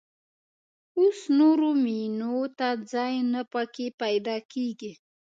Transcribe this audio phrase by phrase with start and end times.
[0.99, 4.91] اوس نورو مېنو ته ځای نه په کې پيدا کېږي.